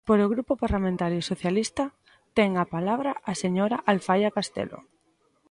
[0.09, 1.85] Polo Grupo Parlamentario Socialista
[2.37, 4.79] ten a palabra a señora Alfaia Castelo.